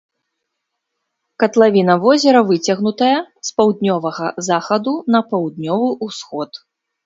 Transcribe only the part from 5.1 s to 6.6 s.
на паўднёвы ўсход.